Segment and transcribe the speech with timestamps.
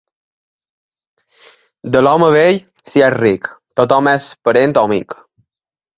[1.97, 2.59] De l'home vell,
[2.93, 3.51] si és ric,
[3.81, 5.17] tothom és parent o amic.